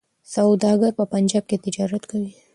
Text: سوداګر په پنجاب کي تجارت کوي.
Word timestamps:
سوداګر 0.33 0.91
په 0.99 1.03
پنجاب 1.13 1.43
کي 1.49 1.57
تجارت 1.65 2.03
کوي. 2.11 2.31